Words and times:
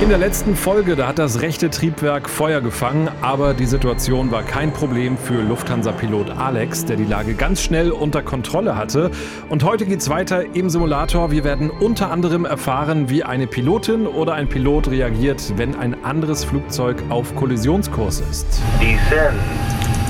In 0.00 0.08
der 0.08 0.16
letzten 0.16 0.56
Folge, 0.56 0.96
da 0.96 1.08
hat 1.08 1.18
das 1.18 1.42
rechte 1.42 1.68
Triebwerk 1.68 2.30
Feuer 2.30 2.62
gefangen, 2.62 3.10
aber 3.20 3.52
die 3.52 3.66
Situation 3.66 4.30
war 4.30 4.42
kein 4.42 4.72
Problem 4.72 5.18
für 5.18 5.42
Lufthansa-Pilot 5.42 6.30
Alex, 6.30 6.86
der 6.86 6.96
die 6.96 7.04
Lage 7.04 7.34
ganz 7.34 7.60
schnell 7.62 7.90
unter 7.90 8.22
Kontrolle 8.22 8.76
hatte. 8.76 9.10
Und 9.50 9.62
heute 9.62 9.84
geht's 9.84 10.08
weiter 10.08 10.56
im 10.56 10.70
Simulator. 10.70 11.30
Wir 11.30 11.44
werden 11.44 11.68
unter 11.68 12.10
anderem 12.10 12.46
erfahren, 12.46 13.10
wie 13.10 13.24
eine 13.24 13.46
Pilotin 13.46 14.06
oder 14.06 14.32
ein 14.32 14.48
Pilot 14.48 14.88
reagiert, 14.88 15.52
wenn 15.56 15.76
ein 15.76 16.02
anderes 16.02 16.44
Flugzeug 16.44 17.02
auf 17.10 17.36
Kollisionskurs 17.36 18.22
ist. 18.30 18.46
Descend. 18.80 19.38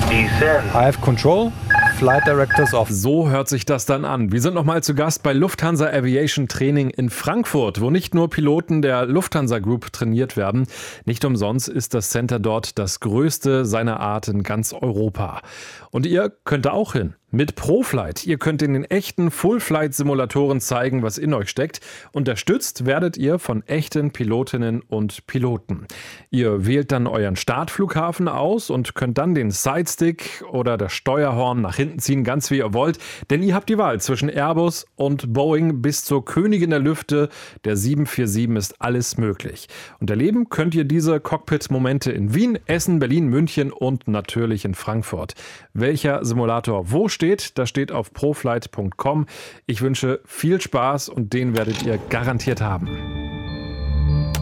Descend. 0.09 0.63
I 0.73 0.85
have 0.85 1.01
control. 1.01 1.51
Flight 2.01 2.25
Directors 2.25 2.73
Office. 2.73 2.99
So 2.99 3.29
hört 3.29 3.47
sich 3.47 3.63
das 3.63 3.85
dann 3.85 4.05
an. 4.05 4.31
Wir 4.31 4.41
sind 4.41 4.55
nochmal 4.55 4.81
zu 4.81 4.95
Gast 4.95 5.21
bei 5.21 5.33
Lufthansa 5.33 5.85
Aviation 5.85 6.47
Training 6.47 6.89
in 6.89 7.11
Frankfurt, 7.11 7.79
wo 7.79 7.91
nicht 7.91 8.15
nur 8.15 8.27
Piloten 8.27 8.81
der 8.81 9.05
Lufthansa 9.05 9.59
Group 9.59 9.93
trainiert 9.93 10.35
werden. 10.35 10.65
Nicht 11.05 11.23
umsonst 11.25 11.69
ist 11.69 11.93
das 11.93 12.09
Center 12.09 12.39
dort 12.39 12.79
das 12.79 13.01
größte 13.01 13.65
seiner 13.65 13.99
Art 13.99 14.29
in 14.29 14.41
ganz 14.41 14.73
Europa. 14.73 15.43
Und 15.91 16.07
ihr 16.07 16.33
könnt 16.43 16.65
da 16.65 16.71
auch 16.71 16.93
hin 16.93 17.13
mit 17.31 17.55
ProFlight. 17.55 18.27
Ihr 18.27 18.37
könnt 18.37 18.61
in 18.61 18.73
den 18.73 18.83
echten 18.83 19.31
Full-Flight-Simulatoren 19.31 20.59
zeigen, 20.59 21.01
was 21.01 21.17
in 21.17 21.33
euch 21.33 21.49
steckt. 21.49 21.79
Unterstützt 22.11 22.85
werdet 22.85 23.17
ihr 23.17 23.39
von 23.39 23.65
echten 23.67 24.11
Pilotinnen 24.11 24.81
und 24.81 25.25
Piloten. 25.27 25.87
Ihr 26.29 26.65
wählt 26.65 26.91
dann 26.91 27.07
euren 27.07 27.37
Startflughafen 27.37 28.27
aus 28.27 28.69
und 28.69 28.95
könnt 28.95 29.17
dann 29.17 29.33
den 29.33 29.51
Sidestick 29.51 30.43
oder 30.51 30.77
das 30.77 30.91
Steuerhorn 30.91 31.61
nach 31.61 31.77
hinten 31.77 31.99
ziehen, 31.99 32.23
ganz 32.23 32.51
wie 32.51 32.57
ihr 32.57 32.73
wollt. 32.73 32.99
Denn 33.29 33.41
ihr 33.41 33.55
habt 33.55 33.69
die 33.69 33.77
Wahl 33.77 34.01
zwischen 34.01 34.29
Airbus 34.29 34.85
und 34.95 35.33
Boeing 35.33 35.81
bis 35.81 36.03
zur 36.03 36.25
Königin 36.25 36.69
der 36.69 36.79
Lüfte. 36.79 37.29
Der 37.63 37.77
747 37.77 38.57
ist 38.57 38.81
alles 38.81 39.17
möglich. 39.17 39.69
Und 39.99 40.09
erleben 40.09 40.49
könnt 40.49 40.75
ihr 40.75 40.83
diese 40.83 41.21
Cockpit-Momente 41.21 42.11
in 42.11 42.33
Wien, 42.35 42.59
Essen, 42.65 42.99
Berlin, 42.99 43.27
München 43.27 43.71
und 43.71 44.07
natürlich 44.07 44.65
in 44.65 44.75
Frankfurt. 44.75 45.35
Welcher 45.73 46.25
Simulator 46.25 46.91
wo 46.91 47.07
steht, 47.07 47.20
steht. 47.21 47.59
Das 47.59 47.69
steht 47.69 47.91
auf 47.91 48.13
proflight.com. 48.13 49.27
Ich 49.67 49.81
wünsche 49.81 50.21
viel 50.25 50.59
Spaß 50.59 51.09
und 51.09 51.33
den 51.33 51.55
werdet 51.55 51.83
ihr 51.83 51.99
garantiert 52.09 52.61
haben. 52.61 52.87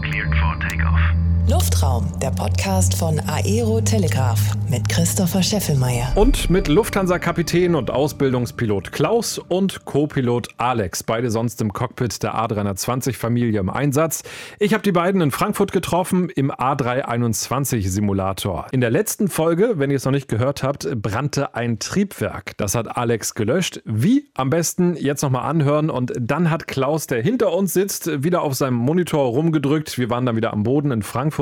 Cleared 0.02 0.34
for 0.36 0.58
takeoff. 0.62 1.29
Luftraum, 1.50 2.06
der 2.22 2.30
Podcast 2.30 2.94
von 2.94 3.20
Aero 3.22 3.82
Telegraph 3.82 4.40
mit 4.70 4.88
Christopher 4.88 5.42
Scheffelmeier. 5.42 6.12
Und 6.14 6.52
mit 6.52 6.68
Lufthansa-Kapitän 6.68 7.74
und 7.74 7.90
Ausbildungspilot 7.90 8.92
Klaus 8.92 9.40
und 9.40 9.84
Co-Pilot 9.86 10.50
Alex, 10.58 11.02
beide 11.02 11.32
sonst 11.32 11.60
im 11.62 11.74
Cockpit 11.74 12.22
der 12.22 12.36
A320-Familie 12.36 13.62
im 13.62 13.72
Einsatz. 13.72 14.22
Ich 14.60 14.76
habe 14.76 14.84
die 14.84 14.92
beiden 14.92 15.22
in 15.22 15.32
Frankfurt 15.32 15.72
getroffen 15.72 16.30
im 16.30 16.52
A321-Simulator. 16.52 18.68
In 18.72 18.82
der 18.82 18.92
letzten 18.92 19.28
Folge, 19.28 19.80
wenn 19.80 19.90
ihr 19.90 19.98
es 19.98 20.06
noch 20.06 20.12
nicht 20.12 20.28
gehört 20.28 20.62
habt, 20.62 20.88
brannte 21.02 21.56
ein 21.56 21.80
Triebwerk. 21.80 22.56
Das 22.58 22.76
hat 22.76 22.96
Alex 22.96 23.34
gelöscht. 23.34 23.82
Wie? 23.86 24.30
Am 24.36 24.52
besten 24.52 24.96
jetzt 24.98 25.24
nochmal 25.24 25.50
anhören 25.50 25.90
und 25.90 26.14
dann 26.20 26.52
hat 26.52 26.68
Klaus, 26.68 27.08
der 27.08 27.24
hinter 27.24 27.54
uns 27.54 27.74
sitzt, 27.74 28.24
wieder 28.24 28.44
auf 28.44 28.54
seinem 28.54 28.76
Monitor 28.76 29.26
rumgedrückt. 29.26 29.98
Wir 29.98 30.12
waren 30.12 30.28
dann 30.28 30.36
wieder 30.36 30.54
am 30.54 30.62
Boden 30.62 30.92
in 30.92 31.02
Frankfurt 31.02 31.39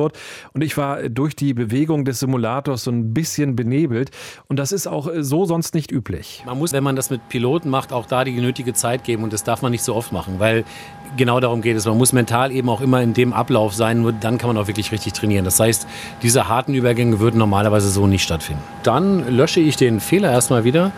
und 0.53 0.63
ich 0.63 0.77
war 0.77 1.09
durch 1.09 1.35
die 1.35 1.53
Bewegung 1.53 2.05
des 2.05 2.19
Simulators 2.19 2.83
so 2.83 2.91
ein 2.91 3.13
bisschen 3.13 3.55
benebelt 3.55 4.11
und 4.47 4.57
das 4.57 4.71
ist 4.71 4.87
auch 4.87 5.09
so 5.19 5.45
sonst 5.45 5.73
nicht 5.73 5.91
üblich. 5.91 6.43
Man 6.45 6.57
muss, 6.57 6.73
wenn 6.73 6.83
man 6.83 6.95
das 6.95 7.09
mit 7.09 7.27
Piloten 7.29 7.69
macht, 7.69 7.91
auch 7.91 8.05
da 8.05 8.23
die 8.23 8.39
nötige 8.39 8.73
Zeit 8.73 9.03
geben 9.03 9.23
und 9.23 9.33
das 9.33 9.43
darf 9.43 9.61
man 9.61 9.71
nicht 9.71 9.83
so 9.83 9.95
oft 9.95 10.11
machen, 10.11 10.35
weil 10.37 10.63
genau 11.15 11.39
darum 11.39 11.61
geht 11.61 11.77
es. 11.77 11.85
Man 11.85 11.97
muss 11.97 12.13
mental 12.13 12.51
eben 12.51 12.69
auch 12.69 12.81
immer 12.81 13.01
in 13.01 13.13
dem 13.13 13.33
Ablauf 13.33 13.73
sein, 13.73 14.01
nur 14.01 14.11
dann 14.11 14.37
kann 14.37 14.47
man 14.47 14.57
auch 14.57 14.67
wirklich 14.67 14.91
richtig 14.91 15.13
trainieren. 15.13 15.45
Das 15.45 15.59
heißt, 15.59 15.87
diese 16.21 16.47
harten 16.47 16.73
Übergänge 16.73 17.19
würden 17.19 17.37
normalerweise 17.37 17.89
so 17.89 18.07
nicht 18.07 18.23
stattfinden. 18.23 18.61
Dann 18.83 19.35
lösche 19.35 19.59
ich 19.59 19.75
den 19.77 19.99
Fehler 19.99 20.31
erstmal 20.31 20.63
wieder. 20.63 20.91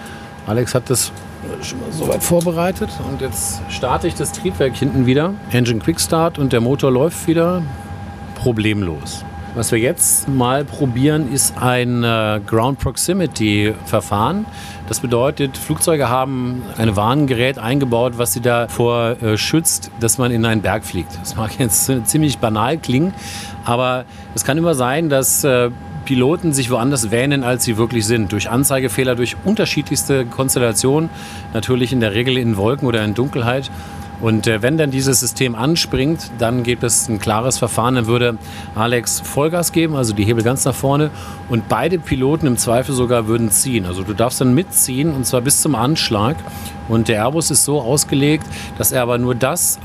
Alex 0.48 0.74
hat 0.74 0.90
das 0.90 1.12
schon 1.62 1.80
mal 1.80 1.92
soweit 1.92 2.24
vorbereitet 2.24 2.90
und 3.10 3.22
jetzt 3.22 3.62
starte 3.70 4.08
ich 4.08 4.16
das 4.16 4.31
Triebwerk 4.31 4.76
hinten 4.76 5.06
wieder. 5.06 5.34
Engine 5.52 5.80
Quick 5.80 6.00
Start 6.00 6.40
und 6.40 6.54
der 6.54 6.62
Motor 6.62 6.92
läuft 6.92 7.28
wieder 7.28 7.62
problemlos. 8.40 9.24
Was 9.56 9.72
wir 9.72 9.80
jetzt 9.80 10.30
mal 10.30 10.64
probieren, 10.64 11.32
ist 11.34 11.58
ein 11.58 12.04
äh, 12.04 12.40
Ground 12.46 12.80
Proximity 12.80 13.74
Verfahren. 13.86 14.46
Das 14.88 15.00
bedeutet, 15.00 15.58
Flugzeuge 15.58 16.08
haben 16.08 16.62
ein 16.78 16.96
Warngerät 16.96 17.58
eingebaut, 17.58 18.14
was 18.18 18.34
sie 18.34 18.42
davor 18.42 19.18
schützt, 19.38 19.92
dass 20.00 20.18
man 20.18 20.32
in 20.32 20.46
einen 20.46 20.62
Berg 20.62 20.86
fliegt. 20.86 21.20
Das 21.20 21.36
mag 21.36 21.60
jetzt 21.60 21.92
ziemlich 22.06 22.38
banal 22.38 22.78
klingen, 22.78 23.14
aber 23.66 24.06
es 24.36 24.46
kann 24.46 24.58
immer 24.58 24.76
sein, 24.76 25.10
dass 25.10 25.44
äh, 25.44 25.72
Piloten 26.10 26.54
sich 26.54 26.72
woanders 26.72 27.12
wähnen, 27.12 27.44
als 27.44 27.66
sie 27.66 27.78
wirklich 27.78 28.04
sind. 28.06 28.32
Durch 28.32 28.50
Anzeigefehler, 28.50 29.14
durch 29.14 29.36
unterschiedlichste 29.46 30.26
Konstellationen, 30.26 31.12
natürlich 31.54 31.94
in 31.94 32.00
der 32.00 32.16
Regel 32.16 32.36
in 32.36 32.58
Wolken 32.58 32.88
oder 32.88 33.04
in 33.06 33.14
Dunkelheit. 33.14 33.70
Und 34.22 34.47
äh, 34.47 34.62
wenn 34.62 34.78
dann 34.78 34.91
dieses 34.91 35.19
System 35.19 35.56
anspringt, 35.56 36.31
dann 36.38 36.63
gibt 36.63 36.84
es 36.84 37.07
ein 37.07 37.19
klares 37.19 37.57
Verfahren. 37.57 37.96
Dann 37.96 38.07
würde 38.07 38.38
Alex 38.75 39.22
Vollgas 39.22 39.72
geben, 39.72 39.96
also 39.96 40.13
die 40.13 40.25
Hebel 40.25 40.44
ganz 40.44 40.66
nach 40.66 40.75
vorne. 40.75 41.09
Und 41.47 41.69
beide 41.69 42.00
Piloten 42.00 42.46
im 42.47 42.57
Zweifel 42.57 42.94
sogar 42.94 43.28
würden 43.28 43.50
ziehen. 43.50 43.85
Also 43.85 44.03
du 44.03 44.13
darfst 44.13 44.41
dann 44.41 44.53
mitziehen 44.53 45.13
und 45.13 45.25
zwar 45.25 45.41
bis 45.41 45.62
zum 45.62 45.75
Anschlag. 45.75 46.35
Und 46.90 47.07
der 47.07 47.24
Airbus 47.24 47.52
ist 47.52 47.66
so 47.66 47.80
ausgelegt, 47.80 48.46
dass 48.78 48.91
er 48.91 49.03
aber 49.03 49.18
nur 49.18 49.35
das 49.35 49.80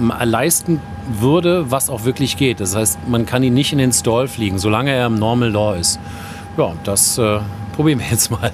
äh, 0.00 0.24
leisten 0.24 0.80
würde, 1.08 1.70
was 1.70 1.90
auch 1.90 2.04
wirklich 2.04 2.36
geht. 2.36 2.60
Das 2.60 2.74
heißt, 2.74 3.06
man 3.08 3.26
kann 3.26 3.42
ihn 3.42 3.54
nicht 3.54 3.72
in 3.72 3.78
den 3.78 3.92
Stall 3.92 4.26
fliegen, 4.26 4.58
solange 4.58 4.90
er 4.90 5.06
im 5.06 5.18
Normal 5.18 5.50
Law 5.50 5.74
ist. 5.74 6.00
Ja, 6.56 6.72
das 6.84 7.18
äh, 7.18 7.38
probieren 7.74 8.00
wir 8.00 8.06
jetzt 8.10 8.30
mal. 8.30 8.50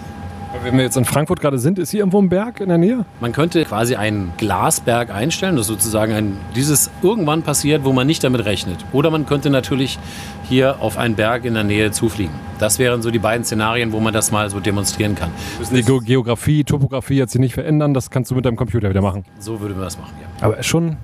Wenn 0.65 0.77
wir 0.77 0.85
jetzt 0.85 0.97
in 0.97 1.05
Frankfurt 1.05 1.41
gerade 1.41 1.59
sind, 1.59 1.81
ist 1.81 1.91
hier 1.91 2.01
irgendwo 2.01 2.23
ein 2.23 2.29
Berg 2.29 2.61
in 2.61 2.69
der 2.69 2.79
Nähe? 2.79 3.05
Man 3.21 3.33
könnte 3.33 3.65
quasi 3.65 3.97
einen 3.97 4.33
Glasberg 4.37 5.13
einstellen, 5.13 5.57
das 5.57 5.67
sozusagen 5.67 6.13
ein, 6.13 6.37
dieses 6.55 6.89
irgendwann 7.03 7.43
passiert, 7.43 7.85
wo 7.85 7.93
man 7.93 8.07
nicht 8.07 8.23
damit 8.23 8.45
rechnet. 8.45 8.85
Oder 8.93 9.11
man 9.11 9.27
könnte 9.27 9.51
natürlich 9.51 9.99
hier 10.49 10.81
auf 10.81 10.99
einen 10.99 11.17
Berg 11.17 11.45
in 11.45 11.55
der 11.55 11.65
Nähe 11.65 11.91
zufliegen. 11.91 12.33
Das 12.61 12.79
wären 12.79 13.03
so 13.03 13.11
die 13.11 13.19
beiden 13.19 13.45
Szenarien, 13.45 13.91
wo 13.91 13.99
man 13.99 14.15
das 14.15 14.31
mal 14.31 14.49
so 14.51 14.61
demonstrieren 14.61 15.17
kann. 15.17 15.31
Die 15.73 15.83
Ge 15.83 15.99
Geografie, 15.99 16.63
Topografie 16.63 17.17
jetzt 17.17 17.33
hier 17.33 17.41
nicht 17.41 17.55
verändern, 17.55 17.93
das 17.93 18.11
kannst 18.11 18.31
du 18.31 18.37
mit 18.37 18.45
deinem 18.45 18.57
Computer 18.57 18.89
wieder 18.89 19.03
machen. 19.03 19.25
So 19.41 19.61
würde 19.61 19.75
man 19.75 19.85
das 19.85 19.99
machen, 19.99 20.13
ja. 20.21 20.47
Aber 20.47 20.63
schon, 20.63 20.97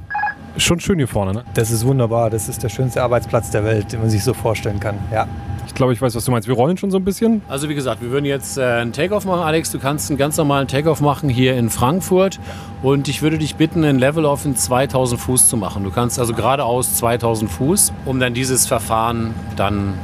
schon 0.56 0.78
schön 0.78 0.98
hier 0.98 1.08
vorne, 1.08 1.32
ne? 1.32 1.44
Das 1.54 1.72
ist 1.72 1.84
wunderbar. 1.84 2.30
Das 2.30 2.48
ist 2.48 2.62
der 2.62 2.68
schönste 2.68 3.02
Arbeitsplatz 3.02 3.50
der 3.50 3.64
Welt, 3.64 3.92
den 3.92 4.00
man 4.00 4.10
sich 4.10 4.22
so 4.22 4.34
vorstellen 4.34 4.78
kann. 4.78 4.98
Ja. 5.12 5.26
Ich 5.68 5.74
glaube, 5.74 5.92
ich 5.92 6.02
weiß, 6.02 6.14
was 6.16 6.24
du 6.24 6.32
meinst. 6.32 6.48
Wir 6.48 6.54
rollen 6.54 6.76
schon 6.76 6.90
so 6.90 6.96
ein 6.96 7.04
bisschen. 7.04 7.42
Also 7.46 7.68
wie 7.68 7.74
gesagt, 7.74 8.02
wir 8.02 8.10
würden 8.10 8.24
jetzt 8.24 8.58
äh, 8.58 8.62
einen 8.62 8.92
Takeoff 8.92 9.26
machen. 9.26 9.42
Alex, 9.42 9.70
du 9.70 9.78
kannst 9.78 10.10
einen 10.10 10.18
ganz 10.18 10.36
normalen 10.36 10.66
Takeoff 10.66 11.00
machen 11.00 11.28
hier 11.28 11.56
in 11.56 11.70
Frankfurt. 11.70 12.40
Und 12.82 13.06
ich 13.06 13.22
würde 13.22 13.38
dich 13.38 13.54
bitten, 13.54 13.84
einen 13.84 13.98
Level-Off 13.98 14.44
in 14.44 14.56
2000 14.56 15.20
Fuß 15.20 15.48
zu 15.48 15.56
machen. 15.56 15.84
Du 15.84 15.90
kannst 15.90 16.18
also 16.18 16.32
geradeaus 16.32 16.94
2000 16.94 17.50
Fuß, 17.50 17.92
um 18.06 18.18
dann 18.18 18.34
dieses 18.34 18.66
Verfahren 18.66 19.34
dann 19.56 19.94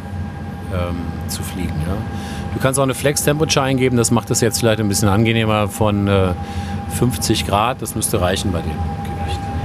ähm, 0.72 0.96
zu 1.28 1.42
fliegen. 1.42 1.74
Ja. 1.86 1.96
Du 2.52 2.60
kannst 2.60 2.78
auch 2.78 2.84
eine 2.84 2.94
Flex-Temperature 2.94 3.64
eingeben. 3.64 3.96
Das 3.96 4.10
macht 4.10 4.30
es 4.30 4.40
jetzt 4.40 4.60
vielleicht 4.60 4.80
ein 4.80 4.88
bisschen 4.88 5.08
angenehmer 5.08 5.68
von 5.68 6.06
äh, 6.06 6.34
50 6.98 7.46
Grad. 7.46 7.82
Das 7.82 7.94
müsste 7.94 8.20
reichen 8.20 8.52
bei 8.52 8.60
dir. 8.60 9.13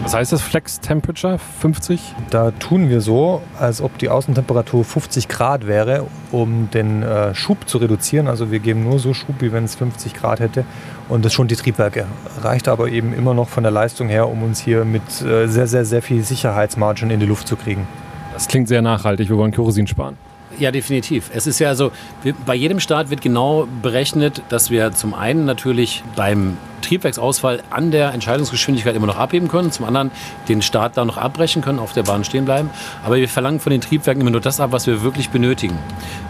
Was 0.09 0.15
heißt 0.15 0.31
das 0.31 0.41
Flex 0.41 0.79
Temperature 0.79 1.37
50? 1.37 2.15
Da 2.31 2.49
tun 2.49 2.89
wir 2.89 2.99
so, 2.99 3.43
als 3.59 3.79
ob 3.79 3.99
die 3.99 4.09
Außentemperatur 4.09 4.83
50 4.83 5.27
Grad 5.27 5.67
wäre, 5.67 6.07
um 6.31 6.71
den 6.71 7.03
äh, 7.03 7.35
Schub 7.35 7.69
zu 7.69 7.77
reduzieren. 7.77 8.27
Also 8.27 8.49
wir 8.49 8.57
geben 8.57 8.81
nur 8.81 8.97
so 8.97 9.13
Schub, 9.13 9.35
wie 9.37 9.51
wenn 9.51 9.65
es 9.65 9.75
50 9.75 10.15
Grad 10.15 10.39
hätte. 10.39 10.65
Und 11.09 11.25
das 11.25 11.33
schon 11.33 11.47
die 11.47 11.55
Triebwerke. 11.55 12.07
Reicht 12.41 12.67
aber 12.67 12.87
eben 12.87 13.13
immer 13.13 13.35
noch 13.35 13.49
von 13.49 13.61
der 13.61 13.71
Leistung 13.71 14.09
her, 14.09 14.27
um 14.27 14.41
uns 14.41 14.59
hier 14.59 14.83
mit 14.83 15.03
äh, 15.21 15.45
sehr, 15.45 15.67
sehr, 15.67 15.85
sehr 15.85 16.01
viel 16.01 16.23
Sicherheitsmargin 16.23 17.11
in 17.11 17.19
die 17.19 17.27
Luft 17.27 17.47
zu 17.47 17.55
kriegen. 17.55 17.87
Das 18.33 18.47
klingt 18.47 18.67
sehr 18.67 18.81
nachhaltig. 18.81 19.29
Wir 19.29 19.37
wollen 19.37 19.51
Kerosin 19.51 19.85
sparen. 19.85 20.17
Ja, 20.57 20.71
definitiv. 20.71 21.29
Es 21.33 21.45
ist 21.45 21.59
ja 21.59 21.75
so, 21.75 21.91
wir, 22.23 22.33
bei 22.45 22.55
jedem 22.55 22.79
Start 22.79 23.09
wird 23.09 23.21
genau 23.21 23.67
berechnet, 23.81 24.41
dass 24.49 24.71
wir 24.71 24.93
zum 24.93 25.13
einen 25.13 25.45
natürlich 25.45 26.03
beim 26.15 26.57
Triebwerksausfall 26.81 27.61
an 27.69 27.91
der 27.91 28.13
Entscheidungsgeschwindigkeit 28.13 28.95
immer 28.95 29.07
noch 29.07 29.17
abheben 29.17 29.47
können, 29.47 29.71
zum 29.71 29.85
anderen 29.85 30.11
den 30.47 30.61
Start 30.61 30.97
dann 30.97 31.07
noch 31.07 31.17
abbrechen 31.17 31.61
können, 31.61 31.77
auf 31.77 31.93
der 31.93 32.03
Bahn 32.03 32.23
stehen 32.23 32.45
bleiben. 32.45 32.69
Aber 33.05 33.17
wir 33.17 33.29
verlangen 33.29 33.59
von 33.59 33.71
den 33.71 33.81
Triebwerken 33.81 34.21
immer 34.21 34.31
nur 34.31 34.41
das 34.41 34.59
ab, 34.59 34.71
was 34.71 34.87
wir 34.87 35.03
wirklich 35.03 35.29
benötigen. 35.29 35.77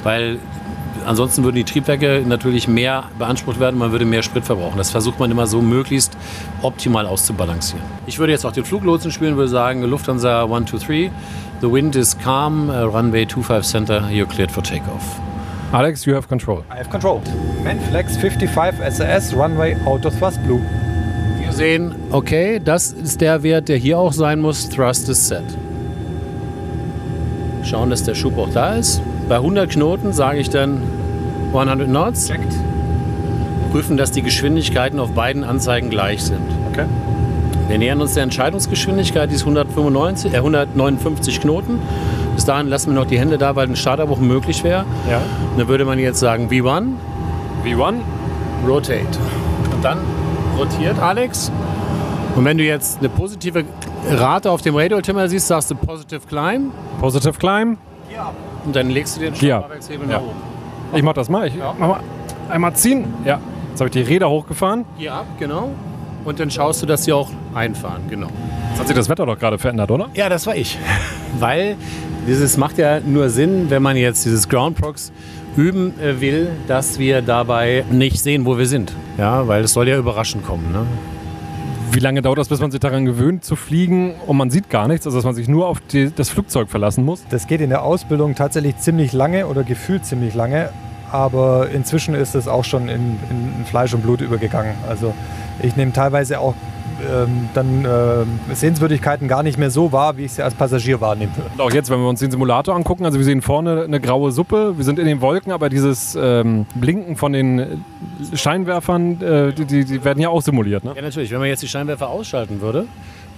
Weil 0.03 0.39
ansonsten 1.09 1.43
würden 1.43 1.55
die 1.55 1.63
Triebwerke 1.63 2.23
natürlich 2.25 2.67
mehr 2.67 3.05
beansprucht 3.17 3.59
werden, 3.59 3.79
man 3.79 3.91
würde 3.91 4.05
mehr 4.05 4.21
Sprit 4.21 4.45
verbrauchen. 4.45 4.77
Das 4.77 4.91
versucht 4.91 5.19
man 5.19 5.31
immer 5.31 5.47
so 5.47 5.59
möglichst 5.59 6.15
optimal 6.61 7.07
auszubalancieren. 7.07 7.83
Ich 8.05 8.19
würde 8.19 8.31
jetzt 8.31 8.45
auch 8.45 8.51
den 8.51 8.63
Fluglotsen 8.63 9.11
spielen, 9.11 9.35
würde 9.35 9.49
sagen 9.49 9.81
Lufthansa 9.81 10.43
123, 10.43 11.09
the 11.61 11.71
wind 11.71 11.95
is 11.95 12.15
calm, 12.17 12.69
uh, 12.69 12.83
runway 12.83 13.25
25 13.25 13.63
center, 13.63 14.01
you're 14.09 14.27
cleared 14.27 14.51
for 14.51 14.61
takeoff. 14.61 15.19
Alex, 15.71 16.05
you 16.05 16.13
have 16.13 16.27
control. 16.27 16.63
I 16.71 16.77
have 16.77 16.89
control. 16.89 17.21
Manflex 17.63 18.15
55 18.17 18.75
SAS, 18.91 19.35
Runway 19.35 19.75
out 19.85 20.05
of 20.05 20.17
thrust 20.17 20.43
blue. 20.45 20.61
Wir 21.39 21.51
sehen, 21.51 21.95
okay, 22.11 22.61
das 22.63 22.91
ist 22.91 23.21
der 23.21 23.41
Wert, 23.41 23.67
der 23.67 23.77
hier 23.77 23.97
auch 23.97 24.13
sein 24.13 24.39
muss, 24.39 24.69
thrust 24.69 25.09
is 25.09 25.27
set. 25.27 25.43
Schauen, 27.63 27.89
dass 27.89 28.03
der 28.03 28.13
Schub 28.13 28.37
auch 28.37 28.49
da 28.51 28.75
ist. 28.75 29.01
Bei 29.27 29.35
100 29.35 29.71
Knoten 29.71 30.13
sage 30.13 30.39
ich 30.39 30.49
dann 30.49 30.81
100 31.53 31.87
Knots. 31.87 32.31
Prüfen, 33.71 33.97
dass 33.97 34.11
die 34.11 34.21
Geschwindigkeiten 34.23 34.99
auf 34.99 35.11
beiden 35.11 35.43
Anzeigen 35.43 35.89
gleich 35.89 36.23
sind. 36.23 36.41
Okay. 36.71 36.85
Wir 37.67 37.77
nähern 37.77 38.01
uns 38.01 38.15
der 38.15 38.23
Entscheidungsgeschwindigkeit, 38.23 39.29
die 39.29 39.35
ist 39.35 39.41
195, 39.45 40.33
äh, 40.33 40.37
159 40.37 41.39
Knoten. 41.39 41.79
Bis 42.33 42.45
dahin 42.45 42.67
lassen 42.67 42.87
wir 42.91 42.99
noch 42.99 43.05
die 43.05 43.19
Hände 43.19 43.37
da, 43.37 43.55
weil 43.55 43.67
ein 43.67 43.75
Starterbruch 43.75 44.17
möglich 44.19 44.63
wäre. 44.63 44.85
Ja. 45.09 45.17
Und 45.51 45.59
dann 45.59 45.67
würde 45.67 45.85
man 45.85 45.99
jetzt 45.99 46.19
sagen 46.19 46.47
V1, 46.49 46.93
V1. 47.63 47.95
Rotate. 48.67 49.05
Und 49.73 49.83
dann 49.85 49.99
rotiert 50.57 50.97
Alex. 50.99 51.51
Und 52.35 52.45
wenn 52.45 52.57
du 52.57 52.63
jetzt 52.63 52.99
eine 52.99 53.09
positive 53.09 53.65
Rate 54.09 54.49
auf 54.49 54.61
dem 54.61 54.75
Radioaltimeter 54.75 55.29
siehst, 55.29 55.47
sagst 55.47 55.69
du 55.71 55.75
Positive 55.75 56.21
Climb 56.27 56.71
Positive 56.99 57.33
Climb. 57.33 57.77
und 58.65 58.75
dann 58.75 58.89
legst 58.89 59.17
du 59.17 59.21
den 59.21 59.33
Ja. 59.35 59.61
Fahrwerkshebel 59.61 60.07
Ja. 60.09 60.13
nach 60.15 60.21
oben. 60.23 60.58
Ich 60.93 61.03
mach 61.03 61.13
das 61.13 61.29
mal. 61.29 61.47
Ich 61.47 61.55
mach 61.57 61.77
mal 61.77 61.99
einmal 62.49 62.73
ziehen. 62.73 63.05
Ja. 63.25 63.39
Jetzt 63.69 63.79
habe 63.79 63.87
ich 63.89 63.93
die 63.93 64.01
Räder 64.01 64.29
hochgefahren. 64.29 64.85
Hier 64.97 65.13
ab, 65.13 65.25
genau. 65.37 65.69
Und 66.25 66.39
dann 66.39 66.51
schaust 66.51 66.81
du, 66.81 66.85
dass 66.85 67.05
sie 67.05 67.13
auch 67.13 67.29
einfahren, 67.53 68.01
genau. 68.09 68.27
Jetzt 68.71 68.79
hat 68.79 68.87
sich 68.87 68.95
das 68.95 69.07
Wetter 69.07 69.25
doch 69.25 69.39
gerade 69.39 69.57
verändert, 69.57 69.89
oder? 69.91 70.09
Ja, 70.13 70.29
das 70.29 70.45
war 70.47 70.55
ich. 70.55 70.77
Weil 71.39 71.75
dieses 72.27 72.57
macht 72.57 72.77
ja 72.77 72.99
nur 72.99 73.29
Sinn, 73.29 73.69
wenn 73.69 73.81
man 73.81 73.95
jetzt 73.95 74.25
dieses 74.25 74.49
Ground 74.49 74.77
Prox 74.77 75.11
üben 75.55 75.99
äh, 75.99 76.19
will, 76.19 76.49
dass 76.67 76.99
wir 76.99 77.21
dabei 77.21 77.85
nicht 77.89 78.19
sehen, 78.19 78.45
wo 78.45 78.57
wir 78.57 78.65
sind. 78.65 78.93
Ja, 79.17 79.47
weil 79.47 79.63
es 79.63 79.73
soll 79.73 79.87
ja 79.87 79.97
überraschend 79.97 80.45
kommen. 80.45 80.71
Ne? 80.71 80.85
Wie 81.91 81.99
lange 81.99 82.21
dauert 82.21 82.37
das, 82.37 82.49
bis 82.49 82.59
man 82.59 82.69
sich 82.69 82.79
daran 82.79 83.05
gewöhnt 83.05 83.43
zu 83.43 83.55
fliegen 83.55 84.13
und 84.27 84.37
man 84.37 84.51
sieht 84.51 84.69
gar 84.69 84.87
nichts, 84.87 85.07
also 85.07 85.17
dass 85.17 85.25
man 85.25 85.33
sich 85.33 85.47
nur 85.47 85.67
auf 85.67 85.79
die, 85.79 86.11
das 86.11 86.29
Flugzeug 86.29 86.69
verlassen 86.69 87.03
muss? 87.03 87.25
Das 87.29 87.47
geht 87.47 87.61
in 87.61 87.69
der 87.71 87.81
Ausbildung 87.81 88.35
tatsächlich 88.35 88.77
ziemlich 88.77 89.11
lange 89.11 89.47
oder 89.47 89.63
gefühlt 89.63 90.05
ziemlich 90.05 90.35
lange, 90.35 90.69
aber 91.11 91.69
inzwischen 91.71 92.13
ist 92.13 92.35
es 92.35 92.47
auch 92.47 92.63
schon 92.63 92.89
in, 92.89 93.17
in 93.31 93.65
Fleisch 93.65 93.93
und 93.95 94.03
Blut 94.03 94.21
übergegangen. 94.21 94.75
Also 94.87 95.15
ich 95.63 95.75
nehme 95.77 95.91
teilweise 95.91 96.39
auch 96.39 96.53
dann 97.53 97.85
äh, 97.85 98.55
Sehenswürdigkeiten 98.55 99.27
gar 99.27 99.43
nicht 99.43 99.57
mehr 99.57 99.71
so 99.71 99.91
wahr, 99.91 100.17
wie 100.17 100.25
ich 100.25 100.33
sie 100.33 100.43
als 100.43 100.53
Passagier 100.53 101.01
wahrnehme. 101.01 101.31
Und 101.53 101.61
auch 101.61 101.71
jetzt, 101.71 101.89
wenn 101.89 101.99
wir 101.99 102.07
uns 102.07 102.19
den 102.19 102.31
Simulator 102.31 102.75
angucken, 102.75 103.05
also 103.05 103.17
wir 103.17 103.25
sehen 103.25 103.41
vorne 103.41 103.83
eine 103.83 103.99
graue 103.99 104.31
Suppe, 104.31 104.77
wir 104.77 104.85
sind 104.85 104.99
in 104.99 105.05
den 105.05 105.21
Wolken, 105.21 105.51
aber 105.51 105.69
dieses 105.69 106.17
ähm, 106.19 106.65
Blinken 106.75 107.15
von 107.15 107.33
den 107.33 107.83
Scheinwerfern, 108.33 109.21
äh, 109.21 109.53
die, 109.53 109.65
die, 109.65 109.85
die 109.85 110.03
werden 110.03 110.21
ja 110.21 110.29
auch 110.29 110.41
simuliert. 110.41 110.83
Ne? 110.83 110.93
Ja, 110.95 111.01
natürlich. 111.01 111.31
Wenn 111.31 111.39
man 111.39 111.47
jetzt 111.47 111.63
die 111.63 111.67
Scheinwerfer 111.67 112.09
ausschalten 112.09 112.61
würde, 112.61 112.85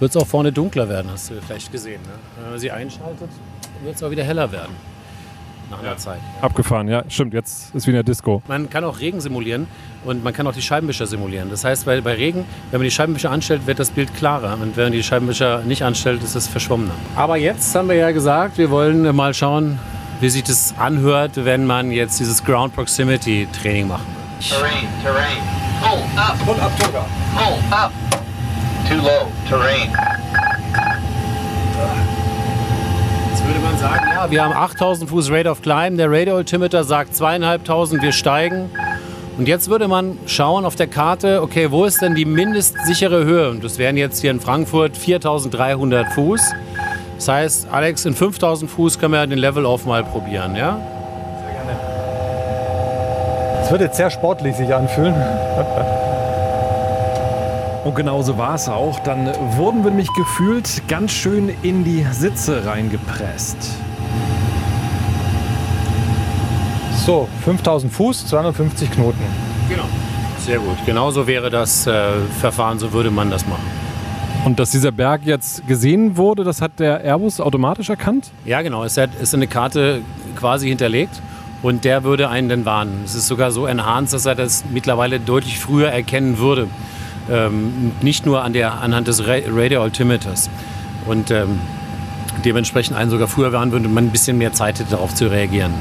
wird 0.00 0.10
es 0.10 0.16
auch 0.16 0.26
vorne 0.26 0.52
dunkler 0.52 0.88
werden, 0.88 1.10
hast 1.12 1.30
du 1.30 1.34
vielleicht 1.40 1.70
gesehen. 1.70 2.02
Ne? 2.02 2.42
Wenn 2.42 2.50
man 2.50 2.58
sie 2.58 2.70
einschaltet, 2.70 3.30
wird 3.84 3.96
es 3.96 4.02
auch 4.02 4.10
wieder 4.10 4.24
heller 4.24 4.50
werden. 4.50 4.91
Nach 5.72 5.80
einer 5.82 5.96
Zeit. 5.96 6.18
Abgefahren, 6.42 6.86
ja, 6.86 7.02
stimmt, 7.08 7.32
jetzt 7.34 7.74
ist 7.74 7.86
wie 7.86 7.90
in 7.90 7.94
der 7.94 8.02
Disco. 8.02 8.42
Man 8.46 8.68
kann 8.68 8.84
auch 8.84 9.00
Regen 9.00 9.20
simulieren 9.22 9.66
und 10.04 10.22
man 10.22 10.32
kann 10.34 10.46
auch 10.46 10.52
die 10.52 10.60
Scheibenwischer 10.62 11.06
simulieren. 11.06 11.48
Das 11.50 11.64
heißt, 11.64 11.86
bei, 11.86 12.00
bei 12.02 12.12
Regen, 12.14 12.44
wenn 12.70 12.78
man 12.80 12.84
die 12.84 12.90
Scheibenwischer 12.90 13.30
anstellt, 13.30 13.66
wird 13.66 13.78
das 13.78 13.90
Bild 13.90 14.14
klarer. 14.14 14.52
Und 14.60 14.76
wenn 14.76 14.84
man 14.84 14.92
die 14.92 15.02
Scheibenwischer 15.02 15.62
nicht 15.62 15.82
anstellt, 15.82 16.22
ist 16.22 16.34
es 16.36 16.46
verschwommener. 16.46 16.92
Aber 17.16 17.38
jetzt 17.38 17.74
haben 17.74 17.88
wir 17.88 17.96
ja 17.96 18.10
gesagt, 18.10 18.58
wir 18.58 18.70
wollen 18.70 19.16
mal 19.16 19.32
schauen, 19.32 19.78
wie 20.20 20.28
sich 20.28 20.44
das 20.44 20.74
anhört, 20.78 21.32
wenn 21.36 21.66
man 21.66 21.90
jetzt 21.90 22.20
dieses 22.20 22.44
Ground 22.44 22.74
Proximity 22.74 23.48
Training 23.60 23.88
machen 23.88 24.04
will. 24.06 24.48
Terrain, 24.48 24.86
terrain. 25.02 25.38
Pull 25.80 25.98
up, 26.16 26.38
Pull 26.44 26.60
up, 26.60 26.78
Toga. 26.78 27.06
pull 27.34 27.58
up. 27.72 27.92
Too 28.88 28.96
low, 28.96 29.26
terrain. 29.48 29.90
Jetzt 33.30 33.41
würde 33.52 33.64
man 33.64 33.78
sagen, 33.78 34.06
ja, 34.14 34.30
wir 34.30 34.44
haben 34.44 34.54
8000 34.54 35.10
Fuß 35.10 35.30
Rate 35.30 35.50
of 35.50 35.60
Climb, 35.62 35.96
der 35.98 36.10
Radio 36.10 36.36
Altimeter 36.36 36.84
sagt 36.84 37.14
2500, 37.14 38.02
wir 38.02 38.12
steigen. 38.12 38.70
Und 39.36 39.48
jetzt 39.48 39.68
würde 39.68 39.88
man 39.88 40.18
schauen 40.26 40.64
auf 40.64 40.76
der 40.76 40.86
Karte, 40.86 41.42
okay, 41.42 41.70
wo 41.70 41.84
ist 41.84 42.00
denn 42.00 42.14
die 42.14 42.24
mindestsichere 42.24 43.24
Höhe? 43.24 43.50
Und 43.50 43.64
das 43.64 43.78
wären 43.78 43.96
jetzt 43.96 44.20
hier 44.20 44.30
in 44.30 44.40
Frankfurt 44.40 44.96
4300 44.96 46.12
Fuß. 46.12 46.54
Das 47.16 47.28
heißt, 47.28 47.68
Alex, 47.70 48.04
in 48.04 48.14
5000 48.14 48.70
Fuß 48.70 48.98
können 48.98 49.12
wir 49.12 49.26
den 49.26 49.38
Level-Off 49.38 49.86
mal 49.86 50.04
probieren, 50.04 50.56
ja? 50.56 50.78
Es 53.62 53.70
wird 53.70 53.80
jetzt 53.80 53.96
sehr 53.96 54.10
sportlich 54.10 54.56
sich 54.56 54.74
anfühlen. 54.74 55.14
Und 57.84 57.96
genauso 57.96 58.38
war 58.38 58.54
es 58.54 58.68
auch. 58.68 59.00
Dann 59.00 59.26
wurden 59.56 59.82
wir 59.82 59.90
nämlich 59.90 60.12
gefühlt 60.16 60.82
ganz 60.88 61.12
schön 61.12 61.50
in 61.62 61.84
die 61.84 62.06
Sitze 62.12 62.64
reingepresst. 62.64 63.56
So, 67.04 67.28
5000 67.44 67.92
Fuß, 67.92 68.26
250 68.28 68.90
Knoten. 68.92 69.18
Genau. 69.68 69.84
Sehr 70.38 70.58
gut. 70.58 70.76
Genauso 70.86 71.26
wäre 71.26 71.50
das 71.50 71.86
äh, 71.86 72.12
Verfahren, 72.40 72.78
so 72.78 72.92
würde 72.92 73.10
man 73.10 73.30
das 73.30 73.46
machen. 73.46 73.62
Und 74.44 74.58
dass 74.58 74.70
dieser 74.70 74.90
Berg 74.92 75.22
jetzt 75.24 75.66
gesehen 75.68 76.16
wurde, 76.16 76.42
das 76.44 76.60
hat 76.60 76.78
der 76.78 77.02
Airbus 77.04 77.40
automatisch 77.40 77.90
erkannt? 77.90 78.30
Ja, 78.44 78.62
genau. 78.62 78.84
Es 78.84 78.96
hat- 78.96 79.14
ist 79.20 79.34
eine 79.34 79.46
Karte 79.46 80.02
quasi 80.36 80.68
hinterlegt 80.68 81.20
und 81.62 81.84
der 81.84 82.02
würde 82.02 82.28
einen 82.28 82.48
dann 82.48 82.64
warnen. 82.64 83.02
Es 83.04 83.14
ist 83.14 83.28
sogar 83.28 83.50
so 83.52 83.66
enhanced, 83.66 84.14
dass 84.14 84.26
er 84.26 84.34
das 84.34 84.64
mittlerweile 84.72 85.20
deutlich 85.20 85.58
früher 85.60 85.88
erkennen 85.90 86.38
würde. 86.38 86.66
Ähm, 87.30 87.92
nicht 88.00 88.26
nur 88.26 88.42
an 88.42 88.52
der, 88.52 88.80
anhand 88.80 89.08
des 89.08 89.26
Ra 89.26 89.36
Radio 89.48 89.82
Altimeters. 89.82 90.50
Und 91.06 91.30
ähm, 91.30 91.60
dementsprechend 92.44 92.96
einen 92.96 93.10
sogar 93.10 93.28
früher 93.28 93.52
warnen 93.52 93.72
würde 93.72 93.88
und 93.88 93.94
man 93.94 94.06
ein 94.06 94.10
bisschen 94.10 94.38
mehr 94.38 94.52
Zeit 94.52 94.78
hätte, 94.80 94.90
darauf 94.90 95.14
zu 95.14 95.30
reagieren. 95.30 95.72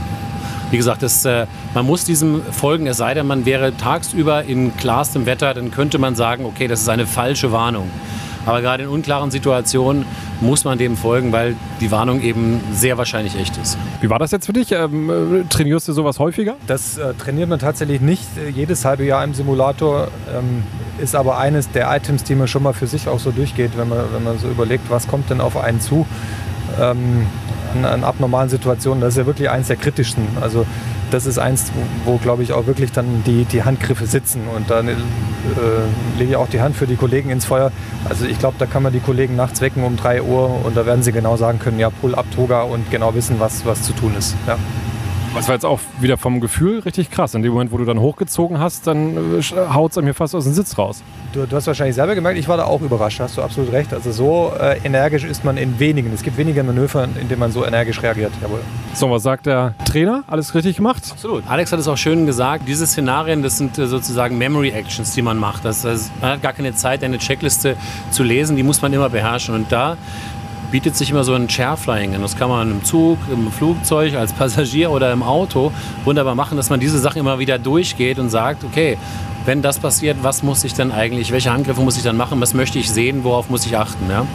Wie 0.70 0.78
gesagt, 0.78 1.04
das, 1.04 1.26
äh, 1.26 1.48
man 1.74 1.86
muss 1.86 2.06
diesem 2.06 2.42
folgen, 2.44 2.88
es 2.88 2.98
sei 2.98 3.14
denn, 3.14 3.28
man 3.28 3.46
wäre 3.46 3.76
tagsüber 3.76 4.44
in 4.44 4.76
klarstem 4.78 5.26
Wetter, 5.26 5.54
dann 5.54 5.72
könnte 5.72 5.98
man 5.98 6.16
sagen, 6.16 6.46
okay, 6.46 6.68
das 6.68 6.82
ist 6.82 6.90
eine 6.90 7.06
falsche 7.06 7.52
Warnung. 7.52 7.90
Aber 8.46 8.62
gerade 8.62 8.84
in 8.84 8.90
unklaren 8.90 9.32
Situationen 9.32 10.06
muss 10.40 10.64
man 10.64 10.78
dem 10.78 10.98
folgen, 10.98 11.32
weil 11.32 11.56
die 11.80 11.92
Warnung 11.92 12.22
eben 12.22 12.62
sehr 12.74 12.98
wahrscheinlich 12.98 13.40
echt 13.40 13.58
ist. 13.58 13.78
Wie 14.02 14.10
war 14.10 14.20
das 14.20 14.32
jetzt 14.32 14.46
für 14.46 14.54
dich? 14.54 14.72
Ähm, 14.72 15.10
äh, 15.10 15.44
trainierst 15.50 15.88
du 15.88 15.94
sowas 15.94 16.20
häufiger? 16.20 16.56
Das 16.68 16.98
äh, 16.98 17.14
trainiert 17.14 17.50
man 17.50 17.60
tatsächlich 17.60 18.02
nicht 18.02 18.26
äh, 18.38 18.50
jedes 18.50 18.86
halbe 18.86 19.06
Jahr 19.06 19.24
im 19.24 19.34
Simulator, 19.34 20.08
ähm, 20.36 20.64
ist 21.00 21.16
aber 21.16 21.38
eines 21.38 21.70
der 21.72 21.96
Items, 21.96 22.24
die 22.24 22.36
man 22.36 22.48
schon 22.48 22.64
mal 22.64 22.74
für 22.74 22.88
sich 22.88 23.08
auch 23.08 23.20
so 23.20 23.32
durchgeht, 23.32 23.72
wenn 23.78 23.90
man, 23.90 24.00
wenn 24.14 24.24
man 24.24 24.40
so 24.40 24.48
überlegt, 24.48 24.90
was 24.90 25.08
kommt 25.08 25.30
denn 25.30 25.42
auf 25.42 25.58
einen 25.58 25.82
zu 25.82 26.06
ähm, 26.80 27.28
an, 27.74 27.86
an 27.86 28.04
abnormalen 28.04 28.50
Situationen. 28.50 29.02
Das 29.02 29.14
ist 29.14 29.18
ja 29.18 29.26
wirklich 29.26 29.50
eines 29.50 29.68
der 29.68 29.76
kritischsten. 29.76 30.26
Also 30.40 30.66
das 31.12 31.26
ist 31.26 31.40
eins, 31.40 31.72
wo, 32.06 32.12
wo 32.12 32.18
glaube 32.18 32.44
ich 32.44 32.54
auch 32.54 32.68
wirklich 32.68 32.92
dann 32.92 33.24
die, 33.26 33.46
die 33.46 33.64
Handgriffe 33.64 34.06
sitzen 34.06 34.48
und 34.56 34.70
dann 34.70 34.88
äh, 34.88 34.94
lege 36.18 36.32
ich 36.32 36.36
auch 36.36 36.48
die 36.48 36.62
Hand 36.62 36.76
für 36.76 36.88
die 36.88 36.96
Kollegen 36.96 37.30
ins 37.30 37.46
Feuer. 37.46 37.72
Also 38.08 38.26
ich 38.26 38.40
glaube, 38.40 38.56
da 38.60 38.66
kann 38.66 38.84
man 38.84 38.94
die 38.94 39.00
Kollegen 39.00 39.36
nachts 39.36 39.62
wecken 39.62 39.84
um 39.84 39.98
3 39.98 40.22
Uhr 40.22 40.66
und 40.66 40.76
da 40.78 40.86
werden 40.86 41.04
sie 41.04 41.12
genau 41.12 41.38
sagen 41.38 41.60
können, 41.60 41.80
ja, 41.80 41.90
Pull 41.90 42.16
up 42.16 42.26
Toga 42.32 42.62
und 42.64 42.90
genau 42.92 43.14
wissen, 43.14 43.40
was, 43.40 43.66
was 43.66 43.82
zu 43.84 43.94
tun 43.94 44.16
ist. 44.18 44.36
Ja. 44.48 44.58
Das 45.34 45.48
war 45.48 45.56
jetzt 45.56 45.66
auch 45.66 45.80
wieder 46.00 46.18
vom 46.18 46.42
Gefühl 46.42 46.80
richtig 46.80 47.10
krass. 47.10 47.34
In 47.34 47.42
dem 47.42 47.54
Moment, 47.54 47.72
wo 47.72 47.78
du 47.78 47.86
dann 47.86 48.00
hochgezogen 48.00 48.60
hast, 48.60 48.86
dann 48.86 49.42
haut 49.74 49.92
es 49.92 50.04
mir 50.04 50.14
fast 50.14 50.36
aus 50.36 50.44
dem 50.44 50.54
Sitz 50.54 50.78
raus. 50.78 51.02
Du, 51.32 51.46
du 51.46 51.56
hast 51.56 51.68
wahrscheinlich 51.68 51.96
selber 51.96 52.16
gemerkt, 52.16 52.38
ich 52.38 52.50
war 52.50 52.58
da 52.58 52.66
auch 52.66 52.82
überrascht, 52.82 53.22
hast 53.22 53.38
du 53.38 53.42
absolut 53.42 53.72
recht. 53.72 53.94
Also 53.94 54.12
so 54.12 54.52
äh, 54.60 54.80
energisch 54.84 55.24
ist 55.24 55.46
man 55.46 55.56
in 55.56 55.80
wenigen. 55.80 56.12
Es 56.14 56.22
gibt 56.24 56.38
weniger 56.38 56.64
Manöver, 56.64 57.06
in 57.20 57.30
denen 57.30 57.40
man 57.40 57.52
so 57.52 57.66
energisch 57.66 58.04
reagiert. 58.04 58.34
Jawohl. 58.42 58.60
So, 58.94 59.10
was 59.10 59.24
sagt 59.24 59.46
der 59.46 59.74
Trainer? 59.86 60.26
Alles 60.28 60.54
richtig 60.54 60.76
gemacht? 60.76 61.04
Absolut. 61.10 61.44
Alex 61.48 61.72
hat 61.72 61.80
es 61.80 61.88
auch 61.88 61.98
schön 61.98 62.26
gesagt, 62.26 62.68
diese 62.68 62.86
Szenarien, 62.86 63.42
das 63.42 63.58
sind 63.58 63.78
äh, 63.78 63.88
sozusagen 63.88 64.38
Memory 64.38 64.72
Actions, 64.72 65.14
die 65.14 65.22
man 65.22 65.38
macht. 65.38 65.64
Das, 65.64 65.84
das, 65.84 66.12
man 66.20 66.32
hat 66.32 66.42
gar 66.42 66.54
keine 66.54 66.76
Zeit, 66.76 67.04
eine 67.04 67.18
Checkliste 67.18 67.78
zu 68.12 68.24
lesen, 68.24 68.58
die 68.58 68.64
muss 68.64 68.82
man 68.82 68.92
immer 68.92 69.10
beherrschen. 69.10 69.56
Und 69.56 69.72
da 69.72 69.96
bietet 70.72 70.96
sich 70.96 71.12
immer 71.12 71.24
so 71.24 71.34
ein 71.34 71.48
Chairflying 71.48 72.16
an. 72.16 72.22
Das 72.22 72.38
kann 72.38 72.50
man 72.50 72.72
im 72.72 72.84
Zug, 72.84 73.20
im 73.32 73.52
Flugzeug, 73.52 74.16
als 74.16 74.34
Passagier 74.34 74.90
oder 74.92 75.12
im 75.12 75.22
Auto 75.22 75.72
wunderbar 76.06 76.34
machen, 76.34 76.58
dass 76.58 76.70
man 76.70 76.80
diese 76.80 76.98
Sachen 76.98 77.20
immer 77.20 77.40
wieder 77.40 77.60
durchgeht 77.60 78.18
und 78.18 78.30
sagt, 78.30 78.64
okay, 78.64 78.98
wenn 79.46 79.62
das 79.62 79.80
passiert, 79.80 80.18
was 80.22 80.44
muss 80.44 80.64
ich 80.64 80.74
dann 80.74 80.92
eigentlich, 80.92 81.32
welche 81.32 81.52
Angriffe 81.52 81.82
muss 81.82 81.98
ich 81.98 82.04
dann 82.04 82.16
machen, 82.16 82.40
was 82.42 82.54
möchte 82.54 82.80
ich 82.80 82.92
sehen, 82.92 83.24
worauf 83.24 83.50
muss 83.50 83.66
ich 83.66 83.76
achten. 83.76 84.10
Ja? 84.10 84.26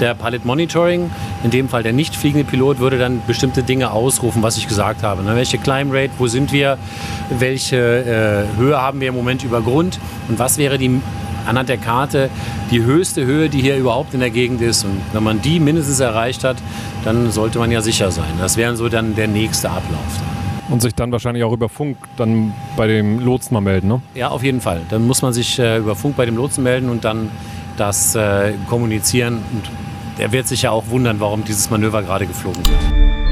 Der 0.00 0.14
Pilot 0.14 0.44
Monitoring, 0.44 1.10
in 1.42 1.50
dem 1.50 1.68
Fall 1.68 1.82
der 1.82 1.92
nicht 1.92 2.16
fliegende 2.16 2.44
Pilot, 2.44 2.78
würde 2.78 2.98
dann 2.98 3.22
bestimmte 3.26 3.62
Dinge 3.62 3.90
ausrufen, 3.90 4.42
was 4.42 4.56
ich 4.56 4.66
gesagt 4.66 5.02
habe. 5.02 5.22
Ne? 5.22 5.36
Welche 5.36 5.58
Climb 5.58 5.92
Rate, 5.92 6.10
wo 6.18 6.26
sind 6.26 6.50
wir, 6.52 6.78
welche 7.30 7.76
äh, 7.76 8.58
Höhe 8.58 8.80
haben 8.80 9.00
wir 9.00 9.08
im 9.08 9.14
Moment 9.14 9.44
über 9.44 9.60
Grund 9.60 9.98
und 10.28 10.38
was 10.38 10.56
wäre 10.56 10.78
die 10.78 11.00
anhand 11.46 11.68
der 11.68 11.78
Karte 11.78 12.30
die 12.70 12.82
höchste 12.82 13.24
Höhe, 13.24 13.48
die 13.48 13.60
hier 13.60 13.76
überhaupt 13.76 14.14
in 14.14 14.20
der 14.20 14.30
Gegend 14.30 14.60
ist. 14.60 14.84
Und 14.84 15.00
wenn 15.12 15.22
man 15.22 15.40
die 15.42 15.60
mindestens 15.60 16.00
erreicht 16.00 16.44
hat, 16.44 16.56
dann 17.04 17.30
sollte 17.30 17.58
man 17.58 17.70
ja 17.70 17.80
sicher 17.80 18.10
sein. 18.10 18.32
Das 18.40 18.56
wäre 18.56 18.76
so 18.76 18.88
dann 18.88 19.14
der 19.14 19.28
nächste 19.28 19.70
Ablauf. 19.70 20.22
Und 20.68 20.80
sich 20.80 20.94
dann 20.94 21.12
wahrscheinlich 21.12 21.44
auch 21.44 21.52
über 21.52 21.68
Funk 21.68 21.98
dann 22.16 22.54
bei 22.76 22.86
dem 22.86 23.20
Lotsen 23.20 23.54
mal 23.54 23.60
melden, 23.60 23.88
ne? 23.88 24.00
Ja, 24.14 24.28
auf 24.28 24.42
jeden 24.42 24.62
Fall. 24.62 24.80
Dann 24.88 25.06
muss 25.06 25.20
man 25.20 25.32
sich 25.32 25.58
äh, 25.58 25.78
über 25.78 25.94
Funk 25.94 26.16
bei 26.16 26.24
dem 26.24 26.36
Lotsen 26.36 26.64
melden 26.64 26.88
und 26.88 27.04
dann 27.04 27.30
das 27.76 28.14
äh, 28.14 28.54
kommunizieren. 28.68 29.42
Und 29.52 29.70
er 30.18 30.32
wird 30.32 30.48
sich 30.48 30.62
ja 30.62 30.70
auch 30.70 30.88
wundern, 30.88 31.20
warum 31.20 31.44
dieses 31.44 31.70
Manöver 31.70 32.02
gerade 32.02 32.26
geflogen 32.26 32.64
wird. 32.66 33.23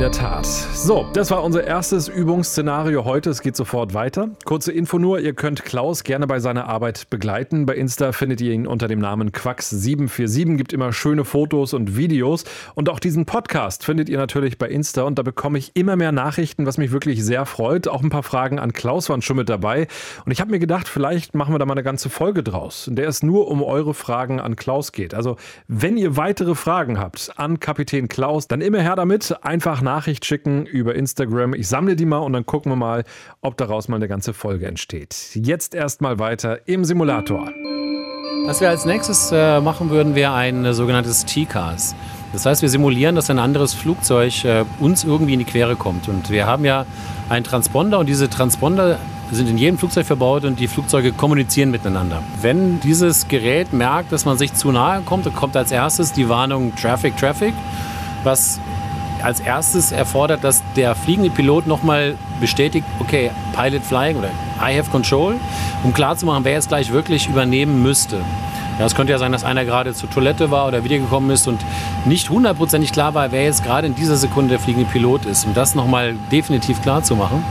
In 0.00 0.04
der 0.04 0.12
Tat. 0.12 0.46
So, 0.46 1.06
das 1.12 1.30
war 1.30 1.44
unser 1.44 1.62
erstes 1.62 2.08
Übungsszenario 2.08 3.04
heute. 3.04 3.28
Es 3.28 3.42
geht 3.42 3.54
sofort 3.54 3.92
weiter. 3.92 4.30
Kurze 4.46 4.72
Info 4.72 4.98
nur, 4.98 5.20
ihr 5.20 5.34
könnt 5.34 5.62
Klaus 5.66 6.04
gerne 6.04 6.26
bei 6.26 6.40
seiner 6.40 6.70
Arbeit 6.70 7.10
begleiten. 7.10 7.66
Bei 7.66 7.74
Insta 7.74 8.12
findet 8.12 8.40
ihr 8.40 8.54
ihn 8.54 8.66
unter 8.66 8.88
dem 8.88 8.98
Namen 8.98 9.30
Quax747, 9.30 10.56
gibt 10.56 10.72
immer 10.72 10.94
schöne 10.94 11.26
Fotos 11.26 11.74
und 11.74 11.98
Videos. 11.98 12.44
Und 12.74 12.88
auch 12.88 12.98
diesen 12.98 13.26
Podcast 13.26 13.84
findet 13.84 14.08
ihr 14.08 14.16
natürlich 14.16 14.56
bei 14.56 14.70
Insta 14.70 15.02
und 15.02 15.18
da 15.18 15.22
bekomme 15.22 15.58
ich 15.58 15.72
immer 15.74 15.96
mehr 15.96 16.12
Nachrichten, 16.12 16.64
was 16.64 16.78
mich 16.78 16.92
wirklich 16.92 17.22
sehr 17.22 17.44
freut. 17.44 17.86
Auch 17.86 18.02
ein 18.02 18.08
paar 18.08 18.22
Fragen 18.22 18.58
an 18.58 18.72
Klaus 18.72 19.10
waren 19.10 19.20
schon 19.20 19.36
mit 19.36 19.50
dabei. 19.50 19.86
Und 20.24 20.32
ich 20.32 20.40
habe 20.40 20.50
mir 20.50 20.60
gedacht, 20.60 20.88
vielleicht 20.88 21.34
machen 21.34 21.52
wir 21.52 21.58
da 21.58 21.66
mal 21.66 21.74
eine 21.74 21.82
ganze 21.82 22.08
Folge 22.08 22.42
draus, 22.42 22.88
in 22.88 22.96
der 22.96 23.06
es 23.06 23.22
nur 23.22 23.48
um 23.48 23.62
eure 23.62 23.92
Fragen 23.92 24.40
an 24.40 24.56
Klaus 24.56 24.92
geht. 24.92 25.12
Also, 25.12 25.36
wenn 25.68 25.98
ihr 25.98 26.16
weitere 26.16 26.54
Fragen 26.54 26.98
habt 26.98 27.34
an 27.36 27.60
Kapitän 27.60 28.08
Klaus, 28.08 28.48
dann 28.48 28.62
immer 28.62 28.80
her 28.80 28.96
damit. 28.96 29.36
Einfach 29.44 29.82
Nachricht 29.90 30.24
schicken 30.24 30.66
über 30.66 30.94
Instagram. 30.94 31.52
Ich 31.52 31.66
sammle 31.66 31.96
die 31.96 32.04
mal 32.04 32.18
und 32.18 32.32
dann 32.32 32.46
gucken 32.46 32.70
wir 32.70 32.76
mal, 32.76 33.02
ob 33.40 33.56
daraus 33.56 33.88
mal 33.88 33.96
eine 33.96 34.06
ganze 34.06 34.32
Folge 34.32 34.66
entsteht. 34.66 35.30
Jetzt 35.34 35.74
erstmal 35.74 36.20
weiter 36.20 36.68
im 36.68 36.84
Simulator. 36.84 37.52
Was 38.46 38.60
wir 38.60 38.68
als 38.68 38.84
nächstes 38.84 39.32
äh, 39.32 39.60
machen 39.60 39.90
würden, 39.90 40.14
wäre 40.14 40.32
ein 40.32 40.64
äh, 40.64 40.74
sogenanntes 40.74 41.24
T-Cars. 41.24 41.96
Das 42.32 42.46
heißt, 42.46 42.62
wir 42.62 42.68
simulieren, 42.68 43.16
dass 43.16 43.30
ein 43.30 43.40
anderes 43.40 43.74
Flugzeug 43.74 44.44
äh, 44.44 44.64
uns 44.78 45.02
irgendwie 45.02 45.32
in 45.32 45.40
die 45.40 45.44
Quere 45.44 45.74
kommt. 45.74 46.08
Und 46.08 46.30
wir 46.30 46.46
haben 46.46 46.64
ja 46.64 46.86
einen 47.28 47.44
Transponder 47.44 47.98
und 47.98 48.08
diese 48.08 48.30
Transponder 48.30 48.96
sind 49.32 49.48
in 49.48 49.58
jedem 49.58 49.76
Flugzeug 49.76 50.06
verbaut 50.06 50.44
und 50.44 50.60
die 50.60 50.68
Flugzeuge 50.68 51.10
kommunizieren 51.10 51.72
miteinander. 51.72 52.22
Wenn 52.40 52.78
dieses 52.78 53.26
Gerät 53.26 53.72
merkt, 53.72 54.12
dass 54.12 54.24
man 54.24 54.38
sich 54.38 54.54
zu 54.54 54.70
nahe 54.70 55.02
kommt, 55.02 55.26
dann 55.26 55.34
kommt 55.34 55.56
als 55.56 55.72
erstes 55.72 56.12
die 56.12 56.28
Warnung 56.28 56.74
Traffic, 56.76 57.16
Traffic, 57.16 57.54
was 58.22 58.60
als 59.24 59.40
erstes 59.40 59.92
erfordert, 59.92 60.44
dass 60.44 60.62
der 60.76 60.94
fliegende 60.94 61.30
Pilot 61.30 61.66
nochmal 61.66 62.16
bestätigt, 62.40 62.86
okay, 62.98 63.30
Pilot 63.54 63.82
Flying 63.82 64.16
oder 64.16 64.30
I 64.60 64.76
have 64.78 64.90
Control, 64.90 65.36
um 65.82 65.92
klarzumachen, 65.92 66.44
wer 66.44 66.52
jetzt 66.52 66.68
gleich 66.68 66.92
wirklich 66.92 67.28
übernehmen 67.28 67.82
müsste. 67.82 68.20
Ja, 68.78 68.86
es 68.86 68.94
könnte 68.94 69.12
ja 69.12 69.18
sein, 69.18 69.30
dass 69.30 69.44
einer 69.44 69.66
gerade 69.66 69.92
zur 69.92 70.08
Toilette 70.08 70.50
war 70.50 70.66
oder 70.66 70.84
wiedergekommen 70.84 71.28
ist 71.30 71.46
und 71.46 71.60
nicht 72.06 72.30
hundertprozentig 72.30 72.92
klar 72.92 73.12
war, 73.12 73.30
wer 73.30 73.44
jetzt 73.44 73.62
gerade 73.62 73.86
in 73.86 73.94
dieser 73.94 74.16
Sekunde 74.16 74.52
der 74.52 74.58
fliegende 74.58 74.88
Pilot 74.88 75.26
ist. 75.26 75.44
Um 75.44 75.52
das 75.52 75.74
nochmal 75.74 76.14
definitiv 76.32 76.80
klar 76.80 77.02
zu 77.02 77.14
machen. 77.14 77.44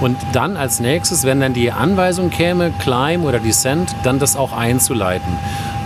Und 0.00 0.16
dann 0.32 0.56
als 0.56 0.80
nächstes, 0.80 1.24
wenn 1.24 1.40
dann 1.40 1.52
die 1.52 1.70
Anweisung 1.70 2.30
käme, 2.30 2.72
Climb 2.78 3.26
oder 3.26 3.40
Descent, 3.40 3.94
dann 4.04 4.18
das 4.18 4.36
auch 4.36 4.54
einzuleiten. 4.54 5.36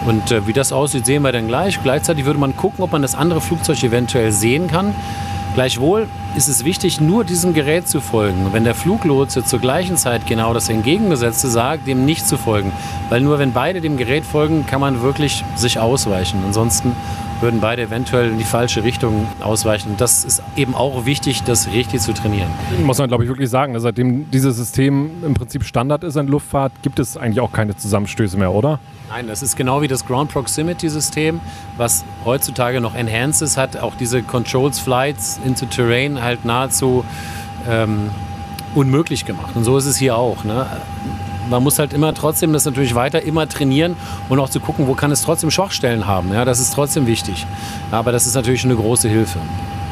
Und 0.06 0.30
äh, 0.30 0.46
wie 0.46 0.52
das 0.52 0.73
aussieht, 0.73 1.06
sehen 1.06 1.23
wir 1.23 1.32
dann 1.32 1.49
gleich. 1.49 1.82
Gleichzeitig 1.82 2.25
würde 2.25 2.38
man 2.38 2.56
gucken, 2.56 2.84
ob 2.84 2.92
man 2.92 3.02
das 3.02 3.14
andere 3.14 3.40
Flugzeug 3.40 3.82
eventuell 3.82 4.32
sehen 4.32 4.68
kann. 4.68 4.94
Gleichwohl 5.54 6.08
ist 6.34 6.49
es 6.49 6.64
wichtig, 6.64 7.00
nur 7.00 7.25
diesem 7.25 7.54
Gerät 7.54 7.87
zu 7.87 8.00
folgen. 8.00 8.49
Wenn 8.50 8.64
der 8.64 8.75
Fluglotse 8.75 9.44
zur 9.44 9.61
gleichen 9.61 9.96
Zeit 9.96 10.26
genau 10.26 10.52
das 10.52 10.68
Entgegengesetzte 10.68 11.46
sagt, 11.49 11.87
dem 11.87 12.04
nicht 12.04 12.26
zu 12.26 12.37
folgen. 12.37 12.73
Weil 13.08 13.20
nur 13.20 13.38
wenn 13.38 13.52
beide 13.52 13.80
dem 13.80 13.96
Gerät 13.96 14.25
folgen, 14.25 14.66
kann 14.66 14.80
man 14.80 15.00
wirklich 15.00 15.44
sich 15.54 15.78
ausweichen. 15.78 16.42
Ansonsten 16.44 16.96
würden 17.45 17.61
beide 17.61 17.83
eventuell 17.83 18.31
in 18.31 18.39
die 18.39 18.45
falsche 18.45 18.83
Richtung 18.85 19.27
ausweichen. 19.41 19.91
Und 19.91 20.01
das 20.01 20.25
ist 20.25 20.43
eben 20.57 20.75
auch 20.75 21.05
wichtig, 21.05 21.43
das 21.43 21.69
richtig 21.69 22.01
zu 22.01 22.15
trainieren. 22.15 22.49
Muss 22.83 22.99
man, 22.99 23.09
glaube 23.09 23.25
ich, 23.25 23.29
wirklich 23.29 23.51
sagen, 23.51 23.79
seitdem 23.79 24.31
dieses 24.31 24.57
System 24.57 25.11
im 25.23 25.35
Prinzip 25.35 25.63
Standard 25.65 26.05
ist 26.05 26.17
in 26.17 26.27
Luftfahrt, 26.27 26.73
gibt 26.83 26.99
es 26.99 27.19
eigentlich 27.19 27.41
auch 27.41 27.53
keine 27.53 27.77
Zusammenstöße 27.77 28.39
mehr, 28.39 28.51
oder? 28.51 28.81
Nein, 29.11 29.27
das 29.27 29.43
ist 29.43 29.57
genau 29.57 29.83
wie 29.83 29.89
das 29.89 30.07
Ground 30.07 30.33
Proximity 30.33 30.89
System, 30.89 31.41
was 31.77 32.03
heutzutage 32.25 32.81
noch 32.81 32.95
Enhances 32.95 33.59
hat, 33.59 33.77
auch 33.77 33.95
diese 33.95 34.23
Controls 34.23 34.79
Flights 34.79 35.39
into 35.45 35.67
Terrain 35.67 36.23
halt 36.23 36.47
nahezu 36.47 37.05
ähm, 37.69 38.11
unmöglich 38.75 39.27
gemacht. 39.27 39.55
Und 39.55 39.65
so 39.65 39.77
ist 39.77 39.85
es 39.85 39.99
hier 39.99 40.17
auch. 40.17 40.45
Ne? 40.45 40.67
Man 41.51 41.63
muss 41.63 41.79
halt 41.79 41.93
immer 41.93 42.15
trotzdem 42.15 42.53
das 42.53 42.65
natürlich 42.65 42.95
weiter 42.95 43.23
immer 43.23 43.49
trainieren 43.49 43.97
und 44.29 44.39
auch 44.39 44.49
zu 44.49 44.61
gucken, 44.61 44.87
wo 44.87 44.95
kann 44.95 45.11
es 45.11 45.23
trotzdem 45.23 45.51
Schwachstellen 45.51 46.07
haben. 46.07 46.33
Ja, 46.33 46.45
das 46.45 46.61
ist 46.61 46.75
trotzdem 46.75 47.07
wichtig. 47.07 47.47
Aber 47.91 48.13
das 48.13 48.27
ist 48.27 48.35
natürlich 48.35 48.65
eine 48.65 48.77
große 48.77 49.09
Hilfe. 49.09 49.39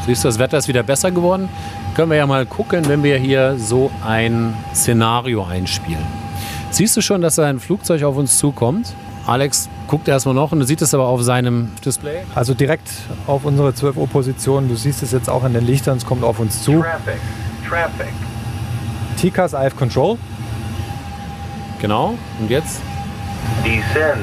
Siehst 0.07 0.25
du, 0.25 0.29
das 0.29 0.39
Wetter 0.39 0.59
ist 0.59 0.69
wieder 0.69 0.83
besser 0.83 1.11
geworden. 1.11 1.49
Können 1.95 2.11
wir 2.11 2.17
ja 2.17 2.27
mal 2.27 2.47
gucken, 2.47 2.89
wenn 2.89 3.03
wir 3.03 3.19
hier 3.19 3.57
so 3.59 3.91
ein 4.05 4.55
Szenario 4.75 5.45
einspielen. 5.45 6.05
Siehst 6.71 6.97
du 6.97 7.03
schon, 7.03 7.21
dass 7.21 7.37
da 7.37 7.47
ein 7.47 7.61
Flugzeug 7.61 8.03
auf 8.03 8.17
uns 8.17 8.39
zukommt? 8.39 8.95
Alex 9.27 9.69
guckt 9.87 10.09
erstmal 10.09 10.35
noch 10.35 10.51
und 10.51 10.59
du 10.59 10.67
siehst 10.67 10.83
es 10.83 10.95
aber 10.95 11.07
auf 11.07 11.23
seinem 11.23 11.71
Display. 11.85 12.23
Also 12.35 12.55
direkt 12.55 12.89
auf 13.27 13.45
unsere 13.45 13.75
12 13.75 13.97
Uhr 13.97 14.09
Position. 14.09 14.69
Du 14.69 14.75
siehst 14.75 15.03
es 15.03 15.13
jetzt 15.13 15.29
auch 15.29 15.45
an 15.45 15.53
den 15.53 15.65
Lichtern, 15.65 15.99
es 15.99 16.07
kommt 16.07 16.25
auf 16.25 16.41
uns 16.41 16.63
zu. 16.63 16.81
Traffic. 16.81 17.21
Traffic. 17.69 18.13
TCAS 19.19 19.53
IF 19.53 19.77
Control. 19.77 20.19
Genau. 21.83 22.17
Und 22.39 22.49
jetzt? 22.49 22.81
Descend. 23.65 24.23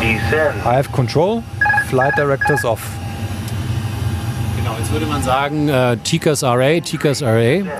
Descend. 0.00 0.80
IF 0.80 0.90
Control. 0.90 1.42
Flight 1.90 2.16
Directors 2.16 2.64
off. 2.64 2.80
Genau, 4.56 4.74
jetzt 4.78 4.90
würde 4.90 5.04
man 5.04 5.22
sagen 5.22 5.68
äh, 5.68 5.72
RA, 5.72 6.80
TCAS 6.80 7.22
RA. 7.22 7.32
Descend. 7.36 7.76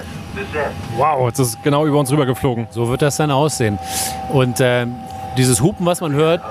Wow, 0.99 1.29
jetzt 1.29 1.39
ist 1.39 1.63
genau 1.63 1.87
über 1.87 1.99
uns 1.99 2.13
rüber 2.13 2.27
geflogen. 2.27 2.67
So 2.71 2.91
wird 2.91 3.01
das 3.01 3.17
dann 3.17 3.31
aussehen. 3.31 3.79
Und 4.29 4.61
äh, 4.61 4.87
dieses 5.39 5.63
Hupen, 5.63 5.87
was 5.87 6.03
man 6.03 6.13
hört, 6.13 6.43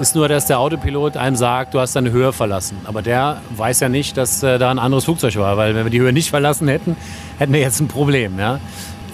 ist 0.00 0.14
nur, 0.14 0.28
dass 0.28 0.46
der 0.46 0.60
Autopilot 0.60 1.16
einem 1.16 1.34
sagt, 1.34 1.74
du 1.74 1.80
hast 1.80 1.96
deine 1.96 2.12
Höhe 2.12 2.32
verlassen. 2.32 2.78
Aber 2.84 3.02
der 3.02 3.38
weiß 3.56 3.80
ja 3.80 3.88
nicht, 3.88 4.16
dass 4.16 4.44
äh, 4.44 4.60
da 4.60 4.70
ein 4.70 4.78
anderes 4.78 5.04
Flugzeug 5.04 5.34
war, 5.34 5.56
weil 5.56 5.74
wenn 5.74 5.84
wir 5.84 5.90
die 5.90 6.00
Höhe 6.00 6.12
nicht 6.12 6.30
verlassen 6.30 6.68
hätten, 6.68 6.96
hätten 7.38 7.52
wir 7.52 7.60
jetzt 7.60 7.80
ein 7.80 7.88
Problem. 7.88 8.38
Ja? 8.38 8.60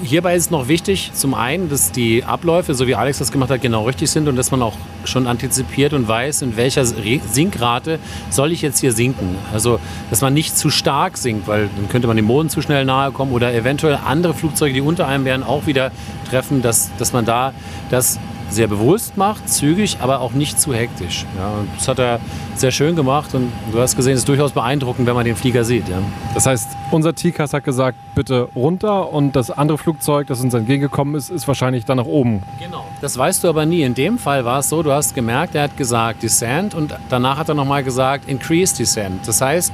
Hierbei 0.03 0.35
ist 0.35 0.51
noch 0.51 0.69
wichtig, 0.69 1.13
zum 1.15 1.35
einen, 1.35 1.69
dass 1.69 1.93
die 1.93 2.25
Abläufe, 2.25 2.75
so 2.75 2.87
wie 2.87 2.95
Alex 2.95 3.19
das 3.19 3.31
gemacht 3.31 3.51
hat, 3.51 3.63
genau 3.63 3.85
richtig 3.85 4.11
sind 4.11 4.29
und 4.29 4.37
dass 4.37 4.51
man 4.51 4.61
auch 4.61 4.77
schon 5.05 5.27
antizipiert 5.27 5.93
und 5.93 6.09
weiß, 6.09 6.43
in 6.43 6.57
welcher 6.57 6.85
Sinkrate 6.85 8.01
soll 8.29 8.53
ich 8.53 8.61
jetzt 8.61 8.81
hier 8.81 8.93
sinken. 8.93 9.37
Also, 9.53 9.79
dass 10.11 10.21
man 10.21 10.35
nicht 10.35 10.59
zu 10.59 10.69
stark 10.69 11.17
sinkt, 11.17 11.47
weil 11.47 11.69
dann 11.77 11.89
könnte 11.89 12.09
man 12.09 12.17
dem 12.17 12.27
Boden 12.27 12.49
zu 12.49 12.61
schnell 12.61 12.85
nahe 12.85 13.13
kommen 13.13 13.33
oder 13.33 13.55
eventuell 13.55 13.99
andere 14.05 14.35
Flugzeuge, 14.35 14.75
die 14.75 14.81
unter 14.81 15.07
einem 15.07 15.25
wären, 15.25 15.43
auch 15.43 15.67
wieder 15.67 15.93
treffen, 16.29 16.61
dass, 16.61 16.91
dass 16.99 17.13
man 17.13 17.25
da 17.25 17.53
das 17.91 18.19
sehr 18.55 18.69
bewusst 18.69 19.17
macht, 19.17 19.49
zügig, 19.49 19.99
aber 20.01 20.21
auch 20.21 20.33
nicht 20.33 20.61
zu 20.61 20.73
hektisch. 20.73 21.27
Ja, 21.37 21.53
das 21.77 21.89
hat 21.89 21.99
er 21.99 22.21
sehr 22.55 22.71
schön 22.71 22.97
gemacht 22.97 23.35
und 23.35 23.53
du 23.73 23.81
hast 23.81 23.97
gesehen, 23.97 24.15
es 24.15 24.21
ist 24.21 24.29
durchaus 24.29 24.53
beeindruckend, 24.53 25.07
wenn 25.07 25.15
man 25.15 25.25
den 25.25 25.37
Flieger 25.37 25.65
sieht. 25.65 25.89
Ja. 25.89 25.99
Das 26.35 26.47
heißt, 26.47 26.69
unser 26.91 27.15
TCAS 27.15 27.53
hat 27.53 27.65
gesagt, 27.65 27.99
bitte 28.15 28.49
runter 28.55 29.13
und 29.13 29.37
das 29.37 29.51
andere 29.51 29.77
Flugzeug, 29.79 30.27
das 30.29 30.41
uns 30.41 30.55
entgegengekommen 30.55 31.15
ist, 31.15 31.31
ist 31.31 31.47
wahrscheinlich 31.49 31.85
dann 31.85 31.99
nach 31.99 32.07
oben. 32.07 32.43
Genau. 32.61 32.87
Das 33.01 33.19
weißt 33.19 33.45
du 33.45 33.49
aber 33.49 33.67
nie. 33.67 33.83
In 33.83 33.95
dem 33.95 34.19
Fall 34.19 34.45
war 34.45 34.61
es 34.61 34.69
so, 34.69 34.83
du 34.83 34.93
hast 34.93 35.15
gemerkt, 35.15 35.55
er 35.55 35.65
hat 35.65 35.77
gesagt 35.77 36.23
Descent 36.23 36.75
und 36.75 36.95
danach 37.09 37.39
hat 37.39 37.49
er 37.49 37.55
nochmal 37.55 37.83
gesagt 37.83 38.29
Increase 38.29 38.77
Descent. 38.77 39.27
Das 39.27 39.41
heißt, 39.41 39.73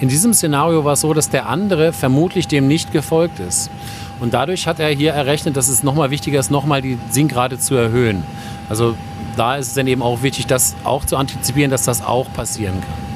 in 0.00 0.08
diesem 0.08 0.32
Szenario 0.32 0.84
war 0.84 0.92
es 0.92 1.00
so, 1.00 1.12
dass 1.12 1.28
der 1.28 1.48
andere 1.48 1.92
vermutlich 1.92 2.46
dem 2.46 2.68
nicht 2.68 2.92
gefolgt 2.92 3.40
ist. 3.40 3.70
Und 4.20 4.34
dadurch 4.34 4.66
hat 4.66 4.80
er 4.80 4.88
hier 4.88 5.12
errechnet, 5.12 5.56
dass 5.56 5.68
es 5.68 5.82
nochmal 5.82 6.10
wichtiger 6.10 6.40
ist, 6.40 6.50
nochmal 6.50 6.82
die 6.82 6.98
Sinkrate 7.10 7.58
zu 7.58 7.74
erhöhen. 7.74 8.24
Also 8.68 8.94
da 9.36 9.56
ist 9.56 9.68
es 9.68 9.74
dann 9.74 9.86
eben 9.86 10.02
auch 10.02 10.22
wichtig, 10.22 10.46
das 10.46 10.74
auch 10.84 11.04
zu 11.04 11.16
antizipieren, 11.16 11.70
dass 11.70 11.84
das 11.84 12.02
auch 12.02 12.32
passieren 12.32 12.80
kann. 12.80 13.08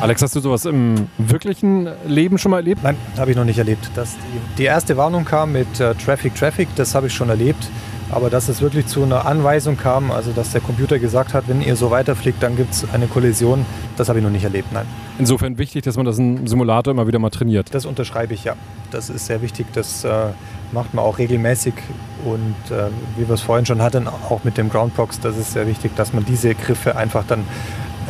Alex, 0.00 0.22
hast 0.22 0.34
du 0.34 0.40
sowas 0.40 0.64
im 0.64 1.08
wirklichen 1.18 1.88
Leben 2.06 2.36
schon 2.36 2.50
mal 2.50 2.58
erlebt? 2.58 2.82
Nein, 2.82 2.96
habe 3.16 3.30
ich 3.30 3.36
noch 3.36 3.44
nicht 3.44 3.58
erlebt. 3.58 3.90
Dass 3.94 4.12
die, 4.12 4.56
die 4.58 4.64
erste 4.64 4.96
Warnung 4.96 5.24
kam 5.24 5.52
mit 5.52 5.80
äh, 5.80 5.94
Traffic, 5.94 6.34
Traffic, 6.34 6.68
das 6.76 6.94
habe 6.94 7.06
ich 7.06 7.14
schon 7.14 7.28
erlebt. 7.28 7.68
Aber 8.10 8.30
dass 8.30 8.48
es 8.48 8.60
wirklich 8.60 8.86
zu 8.86 9.02
einer 9.02 9.26
Anweisung 9.26 9.76
kam, 9.76 10.10
also 10.10 10.32
dass 10.32 10.52
der 10.52 10.60
Computer 10.60 10.98
gesagt 10.98 11.34
hat, 11.34 11.48
wenn 11.48 11.62
ihr 11.62 11.76
so 11.76 11.90
weiterfliegt, 11.90 12.42
dann 12.42 12.56
gibt 12.56 12.72
es 12.72 12.86
eine 12.92 13.06
Kollision, 13.06 13.64
das 13.96 14.08
habe 14.08 14.18
ich 14.18 14.24
noch 14.24 14.30
nicht 14.30 14.44
erlebt, 14.44 14.72
nein. 14.72 14.86
Insofern 15.18 15.58
wichtig, 15.58 15.84
dass 15.84 15.96
man 15.96 16.06
das 16.06 16.18
im 16.18 16.46
Simulator 16.46 16.92
immer 16.92 17.06
wieder 17.06 17.18
mal 17.18 17.30
trainiert. 17.30 17.74
Das 17.74 17.86
unterschreibe 17.86 18.34
ich 18.34 18.44
ja. 18.44 18.54
Das 18.90 19.10
ist 19.10 19.26
sehr 19.26 19.42
wichtig, 19.42 19.66
das 19.72 20.04
äh, 20.04 20.28
macht 20.72 20.94
man 20.94 21.04
auch 21.04 21.18
regelmäßig. 21.18 21.74
Und 22.24 22.54
äh, 22.70 22.88
wie 23.16 23.26
wir 23.26 23.34
es 23.34 23.40
vorhin 23.40 23.66
schon 23.66 23.82
hatten, 23.82 24.06
auch 24.06 24.44
mit 24.44 24.58
dem 24.58 24.70
Groundbox, 24.70 25.20
das 25.20 25.36
ist 25.36 25.52
sehr 25.52 25.66
wichtig, 25.66 25.96
dass 25.96 26.12
man 26.12 26.24
diese 26.24 26.54
Griffe 26.54 26.96
einfach 26.96 27.24
dann 27.26 27.44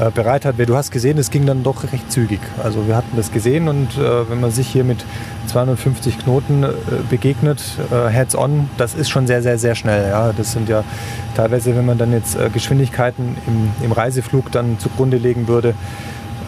äh, 0.01 0.11
bereit 0.11 0.45
hat. 0.45 0.57
Du 0.59 0.77
hast 0.77 0.91
gesehen, 0.91 1.19
es 1.19 1.31
ging 1.31 1.47
dann 1.47 1.63
doch 1.63 1.85
recht 1.93 2.11
zügig. 2.11 2.41
Also 2.63 2.87
wir 2.87 2.97
hatten 2.97 3.17
das 3.17 3.31
gesehen 3.33 3.69
und 3.69 3.97
äh, 3.97 4.29
wenn 4.29 4.41
man 4.41 4.51
sich 4.51 4.67
hier 4.69 4.85
mit 4.85 5.05
250 5.47 6.19
Knoten 6.19 6.63
äh, 6.65 6.69
begegnet, 7.09 7.63
äh, 7.91 8.09
heads-on, 8.09 8.69
das 8.77 8.95
ist 8.95 9.09
schon 9.11 9.27
sehr, 9.27 9.43
sehr, 9.43 9.59
sehr 9.59 9.75
schnell. 9.75 10.09
Ja. 10.09 10.33
Das 10.37 10.53
sind 10.53 10.69
ja 10.69 10.85
teilweise, 11.37 11.77
wenn 11.77 11.87
man 11.87 11.99
dann 11.99 12.13
jetzt 12.13 12.37
äh, 12.37 12.51
Geschwindigkeiten 12.51 13.37
im, 13.47 13.71
im 13.85 13.93
Reiseflug 13.93 14.51
dann 14.51 14.79
zugrunde 14.79 15.17
legen 15.17 15.49
würde, 15.49 15.75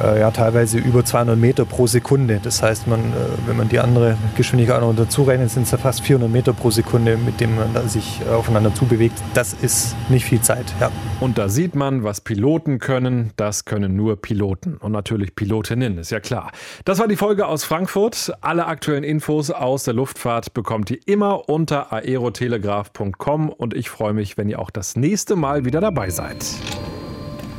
äh, 0.03 0.21
ja 0.21 0.31
teilweise 0.31 0.79
über 0.79 1.05
200 1.05 1.38
Meter 1.38 1.65
pro 1.65 1.87
Sekunde. 1.87 2.41
Das 2.43 2.62
heißt, 2.62 2.87
man, 2.87 3.00
äh, 3.00 3.15
wenn 3.47 3.57
man 3.57 3.69
die 3.69 3.79
andere 3.79 4.17
Geschwindigkeit 4.37 4.81
noch 4.81 4.95
dazu 4.95 5.23
rechnet, 5.23 5.50
sind 5.50 5.65
es 5.65 5.71
ja 5.71 5.79
fast 5.79 6.03
400 6.03 6.31
Meter 6.31 6.53
pro 6.53 6.71
Sekunde, 6.71 7.17
mit 7.17 7.41
dem 7.41 7.57
man 7.57 7.88
sich 7.88 8.21
äh, 8.26 8.35
aufeinander 8.35 8.75
zubewegt. 8.75 9.21
Das 9.35 9.53
ist 9.55 9.97
nicht 10.09 10.25
viel 10.25 10.41
Zeit. 10.41 10.67
Ja. 10.81 10.91
Und 11.21 11.38
da 11.38 11.49
sieht 11.49 11.75
man, 11.75 12.05
was 12.05 12.21
Piloten 12.21 12.79
können. 12.79 13.31
Das 13.37 13.65
können 13.65 13.97
nur 13.97 14.21
Piloten 14.21 14.76
und 14.76 14.93
natürlich 14.93 15.35
Pilotinnen, 15.35 15.99
ist 15.99 16.11
ja 16.11 16.21
klar. 16.21 16.53
Das 16.85 16.99
war 16.99 17.09
die 17.09 17.17
Folge 17.17 17.47
aus 17.47 17.65
Frankfurt. 17.65 18.33
Alle 18.41 18.67
aktuellen 18.67 19.05
Infos 19.05 19.50
aus 19.50 19.85
der 19.85 19.95
Luftfahrt 19.95 20.55
bekommt 20.55 20.91
ihr 20.91 20.99
immer 21.07 21.49
unter 21.49 21.93
aerotelegraph.com 21.93 23.50
und 23.50 23.75
ich 23.75 23.91
freue 23.91 24.12
mich, 24.12 24.37
wenn 24.37 24.49
ihr 24.49 24.59
auch 24.59 24.71
das 24.71 24.97
nächste 24.97 25.37
Mal 25.37 25.65
wieder 25.65 25.81
dabei 25.81 26.11
seid. 26.11 26.45